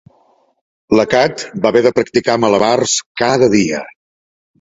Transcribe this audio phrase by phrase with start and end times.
[0.99, 3.83] La Cat va haver de practicar malabars cada dia.